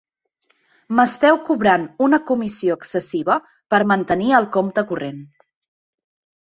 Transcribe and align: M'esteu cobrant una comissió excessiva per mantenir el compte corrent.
M'esteu 0.99 1.37
cobrant 1.49 1.85
una 2.07 2.21
comissió 2.31 2.79
excessiva 2.81 3.39
per 3.75 3.83
mantenir 3.95 4.35
el 4.43 4.53
compte 4.59 4.87
corrent. 4.93 5.23